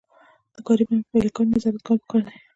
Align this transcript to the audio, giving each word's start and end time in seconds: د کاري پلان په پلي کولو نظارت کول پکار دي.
د 0.55 0.57
کاري 0.67 0.83
پلان 0.87 1.01
په 1.03 1.09
پلي 1.11 1.29
کولو 1.35 1.51
نظارت 1.55 1.81
کول 1.87 1.99
پکار 2.03 2.21
دي. 2.27 2.35